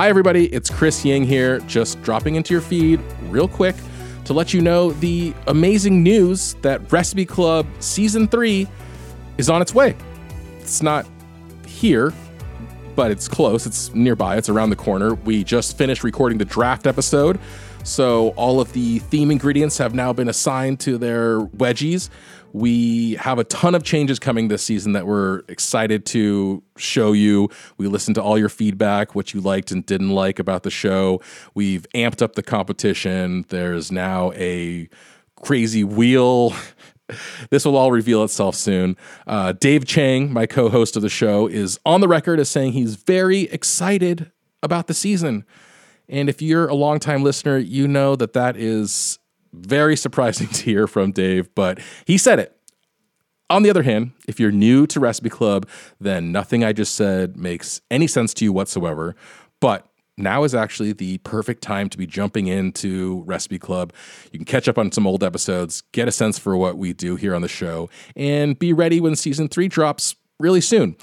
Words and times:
Hi, 0.00 0.08
everybody. 0.08 0.46
It's 0.46 0.70
Chris 0.70 1.04
Ying 1.04 1.24
here, 1.24 1.58
just 1.66 2.00
dropping 2.00 2.36
into 2.36 2.54
your 2.54 2.62
feed 2.62 2.98
real 3.24 3.46
quick 3.46 3.76
to 4.24 4.32
let 4.32 4.54
you 4.54 4.62
know 4.62 4.92
the 4.92 5.34
amazing 5.46 6.02
news 6.02 6.54
that 6.62 6.90
Recipe 6.90 7.26
Club 7.26 7.66
Season 7.80 8.26
3 8.26 8.66
is 9.36 9.50
on 9.50 9.60
its 9.60 9.74
way. 9.74 9.94
It's 10.58 10.80
not 10.80 11.06
here, 11.66 12.14
but 12.96 13.10
it's 13.10 13.28
close. 13.28 13.66
It's 13.66 13.94
nearby. 13.94 14.38
It's 14.38 14.48
around 14.48 14.70
the 14.70 14.76
corner. 14.76 15.16
We 15.16 15.44
just 15.44 15.76
finished 15.76 16.02
recording 16.02 16.38
the 16.38 16.46
draft 16.46 16.86
episode. 16.86 17.38
So 17.84 18.30
all 18.36 18.58
of 18.58 18.72
the 18.72 19.00
theme 19.00 19.30
ingredients 19.30 19.76
have 19.76 19.92
now 19.92 20.14
been 20.14 20.30
assigned 20.30 20.80
to 20.80 20.96
their 20.96 21.40
wedgies. 21.40 22.08
We 22.52 23.14
have 23.14 23.38
a 23.38 23.44
ton 23.44 23.74
of 23.74 23.82
changes 23.82 24.18
coming 24.18 24.48
this 24.48 24.62
season 24.62 24.92
that 24.92 25.06
we're 25.06 25.40
excited 25.48 26.06
to 26.06 26.62
show 26.76 27.12
you. 27.12 27.48
We 27.78 27.86
listened 27.86 28.16
to 28.16 28.22
all 28.22 28.38
your 28.38 28.48
feedback, 28.48 29.14
what 29.14 29.32
you 29.34 29.40
liked 29.40 29.70
and 29.70 29.84
didn't 29.84 30.10
like 30.10 30.38
about 30.38 30.62
the 30.62 30.70
show. 30.70 31.20
We've 31.54 31.86
amped 31.94 32.22
up 32.22 32.34
the 32.34 32.42
competition. 32.42 33.44
There's 33.48 33.92
now 33.92 34.32
a 34.32 34.88
crazy 35.36 35.84
wheel. 35.84 36.54
This 37.50 37.64
will 37.64 37.76
all 37.76 37.90
reveal 37.90 38.22
itself 38.22 38.54
soon. 38.54 38.96
Uh, 39.26 39.50
Dave 39.50 39.84
Chang, 39.84 40.32
my 40.32 40.46
co 40.46 40.68
host 40.68 40.94
of 40.94 41.02
the 41.02 41.08
show, 41.08 41.48
is 41.48 41.76
on 41.84 42.00
the 42.00 42.06
record 42.06 42.38
as 42.38 42.48
saying 42.48 42.70
he's 42.70 42.94
very 42.94 43.42
excited 43.44 44.30
about 44.62 44.86
the 44.86 44.94
season. 44.94 45.44
And 46.08 46.28
if 46.28 46.42
you're 46.42 46.68
a 46.68 46.74
longtime 46.74 47.22
listener, 47.22 47.56
you 47.56 47.86
know 47.86 48.16
that 48.16 48.32
that 48.34 48.56
is 48.56 49.19
very 49.52 49.96
surprising 49.96 50.48
to 50.52 50.64
hear 50.64 50.86
from 50.86 51.12
Dave, 51.12 51.54
but 51.54 51.80
he 52.04 52.18
said 52.18 52.38
it. 52.38 52.56
On 53.48 53.64
the 53.64 53.70
other 53.70 53.82
hand, 53.82 54.12
if 54.28 54.38
you're 54.38 54.52
new 54.52 54.86
to 54.86 55.00
Recipe 55.00 55.28
Club, 55.28 55.68
then 56.00 56.30
nothing 56.30 56.62
I 56.62 56.72
just 56.72 56.94
said 56.94 57.36
makes 57.36 57.80
any 57.90 58.06
sense 58.06 58.32
to 58.34 58.44
you 58.44 58.52
whatsoever. 58.52 59.16
But 59.58 59.90
now 60.16 60.44
is 60.44 60.54
actually 60.54 60.92
the 60.92 61.18
perfect 61.18 61.62
time 61.62 61.88
to 61.88 61.98
be 61.98 62.06
jumping 62.06 62.46
into 62.46 63.24
Recipe 63.26 63.58
Club. 63.58 63.92
You 64.30 64.38
can 64.38 64.46
catch 64.46 64.68
up 64.68 64.78
on 64.78 64.92
some 64.92 65.06
old 65.06 65.24
episodes, 65.24 65.82
get 65.92 66.06
a 66.06 66.12
sense 66.12 66.38
for 66.38 66.56
what 66.56 66.78
we 66.78 66.92
do 66.92 67.16
here 67.16 67.34
on 67.34 67.42
the 67.42 67.48
show, 67.48 67.90
and 68.14 68.56
be 68.56 68.72
ready 68.72 69.00
when 69.00 69.16
season 69.16 69.48
three 69.48 69.66
drops 69.66 70.14
really 70.38 70.60
soon. 70.60 70.96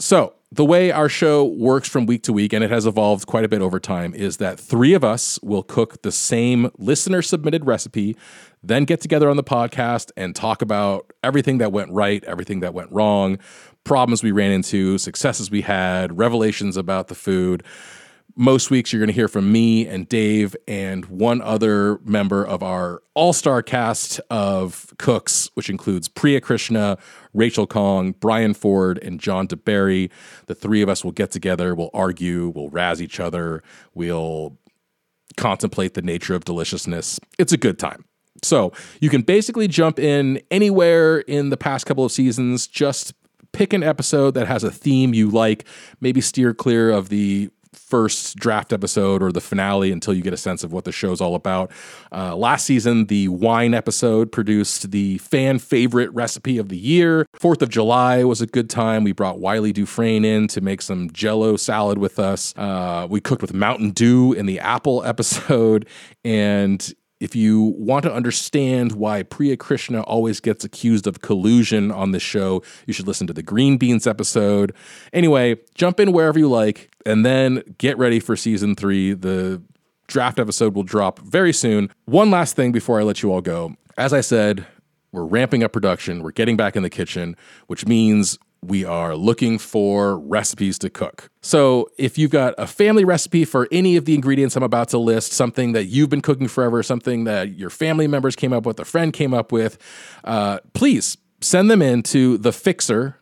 So, 0.00 0.34
the 0.54 0.64
way 0.64 0.92
our 0.92 1.08
show 1.08 1.44
works 1.44 1.88
from 1.88 2.06
week 2.06 2.22
to 2.22 2.32
week, 2.32 2.52
and 2.52 2.62
it 2.62 2.70
has 2.70 2.86
evolved 2.86 3.26
quite 3.26 3.44
a 3.44 3.48
bit 3.48 3.60
over 3.60 3.80
time, 3.80 4.14
is 4.14 4.36
that 4.36 4.58
three 4.58 4.94
of 4.94 5.02
us 5.02 5.36
will 5.42 5.64
cook 5.64 6.02
the 6.02 6.12
same 6.12 6.70
listener 6.78 7.22
submitted 7.22 7.66
recipe, 7.66 8.16
then 8.62 8.84
get 8.84 9.00
together 9.00 9.28
on 9.28 9.36
the 9.36 9.42
podcast 9.42 10.12
and 10.16 10.36
talk 10.36 10.62
about 10.62 11.12
everything 11.24 11.58
that 11.58 11.72
went 11.72 11.90
right, 11.90 12.22
everything 12.22 12.60
that 12.60 12.72
went 12.72 12.90
wrong, 12.92 13.36
problems 13.82 14.22
we 14.22 14.30
ran 14.30 14.52
into, 14.52 14.96
successes 14.96 15.50
we 15.50 15.62
had, 15.62 16.16
revelations 16.16 16.76
about 16.76 17.08
the 17.08 17.16
food. 17.16 17.64
Most 18.36 18.68
weeks, 18.68 18.92
you're 18.92 18.98
going 18.98 19.08
to 19.08 19.14
hear 19.14 19.28
from 19.28 19.52
me 19.52 19.86
and 19.86 20.08
Dave 20.08 20.56
and 20.66 21.04
one 21.06 21.40
other 21.40 22.00
member 22.04 22.44
of 22.44 22.64
our 22.64 23.00
all 23.14 23.32
star 23.32 23.62
cast 23.62 24.20
of 24.28 24.92
cooks, 24.98 25.50
which 25.54 25.70
includes 25.70 26.08
Priya 26.08 26.40
Krishna, 26.40 26.98
Rachel 27.32 27.68
Khong, 27.68 28.18
Bryan 28.18 28.52
Ford, 28.52 28.98
and 28.98 29.20
John 29.20 29.46
deBary. 29.46 30.10
The 30.46 30.54
three 30.56 30.82
of 30.82 30.88
us 30.88 31.04
will 31.04 31.12
get 31.12 31.30
together, 31.30 31.76
we'll 31.76 31.90
argue, 31.94 32.48
we'll 32.48 32.70
razz 32.70 33.00
each 33.00 33.20
other, 33.20 33.62
we'll 33.94 34.58
contemplate 35.36 35.94
the 35.94 36.02
nature 36.02 36.34
of 36.34 36.44
deliciousness. 36.44 37.20
It's 37.38 37.52
a 37.52 37.56
good 37.56 37.78
time. 37.78 38.04
So 38.42 38.72
you 39.00 39.10
can 39.10 39.22
basically 39.22 39.68
jump 39.68 40.00
in 40.00 40.42
anywhere 40.50 41.20
in 41.20 41.50
the 41.50 41.56
past 41.56 41.86
couple 41.86 42.04
of 42.04 42.10
seasons, 42.10 42.66
just 42.66 43.14
pick 43.52 43.72
an 43.72 43.84
episode 43.84 44.32
that 44.34 44.48
has 44.48 44.64
a 44.64 44.72
theme 44.72 45.14
you 45.14 45.30
like, 45.30 45.64
maybe 46.00 46.20
steer 46.20 46.52
clear 46.52 46.90
of 46.90 47.08
the 47.08 47.48
first 47.74 48.36
draft 48.36 48.72
episode 48.72 49.22
or 49.22 49.32
the 49.32 49.40
finale 49.40 49.92
until 49.92 50.14
you 50.14 50.22
get 50.22 50.32
a 50.32 50.38
sense 50.38 50.64
of 50.64 50.72
what 50.72 50.84
the 50.84 50.92
show's 50.92 51.20
all 51.20 51.34
about. 51.34 51.70
Uh, 52.12 52.36
last 52.36 52.64
season, 52.64 53.06
the 53.06 53.28
wine 53.28 53.74
episode 53.74 54.32
produced 54.32 54.90
the 54.90 55.18
fan 55.18 55.58
favorite 55.58 56.12
recipe 56.12 56.58
of 56.58 56.68
the 56.68 56.76
year. 56.76 57.26
Fourth 57.34 57.62
of 57.62 57.68
July 57.68 58.24
was 58.24 58.40
a 58.40 58.46
good 58.46 58.70
time. 58.70 59.04
We 59.04 59.12
brought 59.12 59.38
Wylie 59.38 59.72
Dufresne 59.72 60.24
in 60.24 60.48
to 60.48 60.60
make 60.60 60.82
some 60.82 61.10
jello 61.10 61.56
salad 61.56 61.98
with 61.98 62.18
us. 62.18 62.54
Uh, 62.56 63.06
we 63.10 63.20
cooked 63.20 63.42
with 63.42 63.54
Mountain 63.54 63.90
Dew 63.90 64.32
in 64.32 64.46
the 64.46 64.60
apple 64.60 65.04
episode. 65.04 65.86
And 66.24 66.94
if 67.24 67.34
you 67.34 67.74
want 67.78 68.02
to 68.02 68.12
understand 68.12 68.92
why 68.92 69.22
Priya 69.22 69.56
Krishna 69.56 70.02
always 70.02 70.40
gets 70.40 70.62
accused 70.62 71.06
of 71.06 71.22
collusion 71.22 71.90
on 71.90 72.10
this 72.10 72.22
show, 72.22 72.62
you 72.86 72.92
should 72.92 73.06
listen 73.06 73.26
to 73.26 73.32
the 73.32 73.42
Green 73.42 73.78
Beans 73.78 74.06
episode. 74.06 74.74
Anyway, 75.10 75.56
jump 75.74 75.98
in 76.00 76.12
wherever 76.12 76.38
you 76.38 76.50
like, 76.50 76.90
and 77.06 77.24
then 77.24 77.62
get 77.78 77.96
ready 77.96 78.20
for 78.20 78.36
season 78.36 78.76
three. 78.76 79.14
The 79.14 79.62
draft 80.06 80.38
episode 80.38 80.74
will 80.74 80.82
drop 80.82 81.18
very 81.20 81.54
soon. 81.54 81.88
One 82.04 82.30
last 82.30 82.56
thing 82.56 82.72
before 82.72 83.00
I 83.00 83.04
let 83.04 83.22
you 83.22 83.32
all 83.32 83.40
go. 83.40 83.74
As 83.96 84.12
I 84.12 84.20
said, 84.20 84.66
we're 85.10 85.24
ramping 85.24 85.64
up 85.64 85.72
production, 85.72 86.22
we're 86.22 86.32
getting 86.32 86.58
back 86.58 86.76
in 86.76 86.82
the 86.82 86.90
kitchen, 86.90 87.36
which 87.68 87.86
means 87.86 88.38
we 88.68 88.84
are 88.84 89.16
looking 89.16 89.58
for 89.58 90.18
recipes 90.18 90.78
to 90.80 90.90
cook. 90.90 91.30
So, 91.42 91.88
if 91.98 92.18
you've 92.18 92.30
got 92.30 92.54
a 92.58 92.66
family 92.66 93.04
recipe 93.04 93.44
for 93.44 93.68
any 93.70 93.96
of 93.96 94.04
the 94.04 94.14
ingredients 94.14 94.56
I'm 94.56 94.62
about 94.62 94.88
to 94.90 94.98
list, 94.98 95.32
something 95.32 95.72
that 95.72 95.84
you've 95.84 96.10
been 96.10 96.22
cooking 96.22 96.48
forever, 96.48 96.82
something 96.82 97.24
that 97.24 97.56
your 97.58 97.70
family 97.70 98.06
members 98.06 98.36
came 98.36 98.52
up 98.52 98.66
with, 98.66 98.80
a 98.80 98.84
friend 98.84 99.12
came 99.12 99.34
up 99.34 99.52
with, 99.52 99.78
uh, 100.24 100.58
please 100.72 101.16
send 101.40 101.70
them 101.70 101.82
in 101.82 102.02
to 102.02 102.38
the 102.38 102.52
fixer 102.52 103.18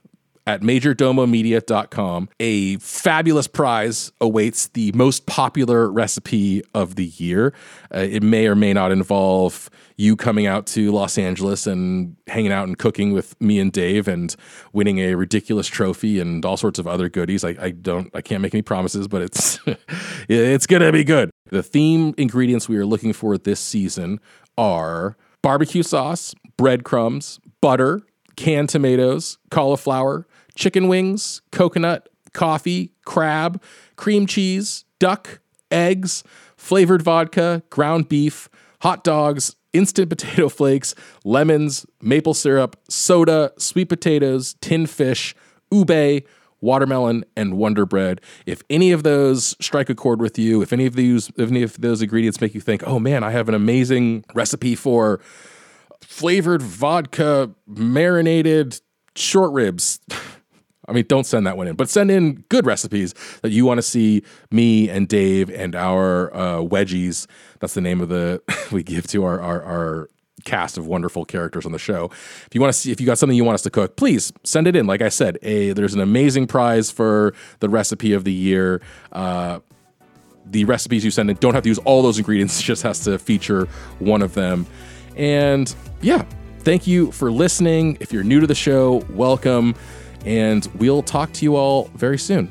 at 0.47 0.60
majordomomedia.com. 0.62 2.28
A 2.41 2.76
fabulous 2.78 3.47
prize 3.47 4.12
awaits 4.20 4.69
the 4.69 4.92
most 4.92 5.26
popular 5.26 5.91
recipe 5.91 6.62
of 6.75 6.97
the 6.97 7.06
year. 7.06 7.54
Uh, 7.94 8.00
it 8.00 8.22
may 8.22 8.47
or 8.47 8.54
may 8.54 8.72
not 8.72 8.92
involve 8.92 9.70
you 9.97 10.16
coming 10.16 10.47
out 10.47 10.66
to 10.66 10.91
Los 10.91 11.16
Angeles 11.16 11.66
and 11.66 12.16
hanging 12.26 12.50
out 12.50 12.66
and 12.66 12.76
cooking 12.78 13.12
with 13.12 13.41
me 13.41 13.60
and 13.60 13.72
Dave 13.72 14.08
and 14.08 14.34
winning 14.72 14.98
a 14.98 15.14
ridiculous 15.14 15.69
trophy 15.69 16.19
and 16.19 16.44
all 16.44 16.56
sorts 16.56 16.78
of 16.78 16.86
other 16.86 17.08
goodies. 17.08 17.44
I, 17.44 17.56
I 17.60 17.70
don't, 17.70 18.10
I 18.14 18.20
can't 18.20 18.42
make 18.42 18.54
any 18.54 18.62
promises, 18.62 19.06
but 19.06 19.22
it's, 19.22 19.60
it's 20.28 20.66
gonna 20.66 20.92
be 20.92 21.04
good. 21.04 21.31
The 21.50 21.62
theme 21.62 22.14
ingredients 22.16 22.69
we 22.69 22.78
are 22.78 22.86
looking 22.86 23.12
for 23.12 23.38
this 23.38 23.60
season 23.60 24.19
are 24.58 25.16
barbecue 25.42 25.82
sauce, 25.82 26.34
breadcrumbs, 26.56 27.38
butter, 27.60 28.02
canned 28.36 28.70
tomatoes, 28.70 29.38
cauliflower, 29.50 30.26
chicken 30.54 30.88
wings, 30.88 31.42
coconut, 31.50 32.08
coffee, 32.32 32.92
crab, 33.04 33.62
cream 33.96 34.26
cheese, 34.26 34.84
duck, 34.98 35.40
eggs, 35.70 36.22
flavored 36.56 37.02
vodka, 37.02 37.62
ground 37.70 38.08
beef, 38.08 38.48
hot 38.80 39.04
dogs, 39.04 39.56
instant 39.72 40.08
potato 40.10 40.48
flakes, 40.48 40.94
lemons, 41.24 41.86
maple 42.00 42.34
syrup, 42.34 42.76
soda, 42.88 43.52
sweet 43.58 43.88
potatoes, 43.88 44.54
tin 44.60 44.86
fish, 44.86 45.34
ube, 45.70 46.24
watermelon, 46.60 47.24
and 47.36 47.58
Wonder 47.58 47.84
Bread. 47.84 48.20
If 48.46 48.62
any 48.70 48.92
of 48.92 49.02
those 49.02 49.56
strike 49.60 49.90
a 49.90 49.94
chord 49.94 50.20
with 50.20 50.38
you, 50.38 50.62
if 50.62 50.72
any 50.72 50.86
of 50.86 50.94
these, 50.94 51.28
if 51.36 51.50
any 51.50 51.62
of 51.62 51.80
those 51.80 52.00
ingredients 52.00 52.40
make 52.40 52.54
you 52.54 52.60
think, 52.60 52.82
"Oh 52.86 52.98
man, 52.98 53.24
I 53.24 53.32
have 53.32 53.48
an 53.48 53.54
amazing 53.54 54.24
recipe 54.34 54.74
for 54.74 55.20
flavored 56.00 56.62
vodka 56.62 57.50
marinated 57.66 58.80
short 59.16 59.52
ribs." 59.52 60.00
I 60.92 60.94
mean, 60.94 61.06
don't 61.08 61.25
send 61.25 61.47
that 61.47 61.56
one 61.56 61.69
in, 61.69 61.75
but 61.75 61.88
send 61.88 62.10
in 62.10 62.44
good 62.50 62.66
recipes 62.66 63.14
that 63.41 63.50
you 63.50 63.64
want 63.64 63.78
to 63.78 63.82
see 63.82 64.22
me 64.50 64.91
and 64.91 65.08
Dave 65.08 65.48
and 65.48 65.75
our 65.75 66.34
uh, 66.36 66.58
wedgies. 66.58 67.26
That's 67.60 67.72
the 67.72 67.80
name 67.80 68.03
of 68.03 68.10
the 68.10 68.42
we 68.72 68.82
give 68.82 69.06
to 69.06 69.25
our, 69.25 69.41
our, 69.41 69.62
our 69.62 70.10
cast 70.44 70.76
of 70.76 70.86
wonderful 70.86 71.25
characters 71.25 71.64
on 71.64 71.72
the 71.72 71.78
show. 71.78 72.10
If 72.12 72.48
you 72.52 72.60
want 72.60 72.75
to 72.75 72.78
see, 72.78 72.92
if 72.92 73.00
you 73.00 73.06
got 73.06 73.16
something 73.16 73.34
you 73.34 73.42
want 73.42 73.54
us 73.54 73.62
to 73.62 73.70
cook, 73.70 73.97
please 73.97 74.34
send 74.44 74.66
it 74.66 74.76
in. 74.76 74.86
Like 74.86 75.00
I 75.00 75.08
said, 75.08 75.38
a 75.41 75.72
there's 75.72 75.94
an 75.94 76.00
amazing 76.00 76.47
prize 76.47 76.91
for 76.91 77.32
the 77.60 77.70
recipe 77.70 78.12
of 78.12 78.25
the 78.25 78.32
year. 78.32 78.82
Uh, 79.12 79.60
the 80.44 80.66
recipes 80.66 81.06
you 81.06 81.11
send 81.11 81.31
in 81.31 81.37
don't 81.37 81.55
have 81.55 81.62
to 81.62 81.70
use 81.70 81.78
all 81.78 82.02
those 82.02 82.19
ingredients; 82.19 82.61
it 82.61 82.64
just 82.64 82.82
has 82.82 83.00
to 83.05 83.19
feature 83.19 83.64
one 83.99 84.20
of 84.20 84.34
them. 84.34 84.66
And 85.16 85.75
yeah, 86.02 86.26
thank 86.58 86.87
you 86.87 87.12
for 87.12 87.32
listening. 87.32 87.96
If 88.00 88.12
you're 88.12 88.25
new 88.25 88.40
to 88.40 88.46
the 88.46 88.55
show, 88.55 88.96
welcome 89.08 89.75
and 90.24 90.69
we'll 90.76 91.02
talk 91.02 91.32
to 91.32 91.44
you 91.44 91.56
all 91.56 91.90
very 91.94 92.19
soon. 92.19 92.48